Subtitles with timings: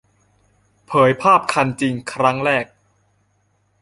[0.87, 2.65] เผยภาพคันจริงครั้งแรก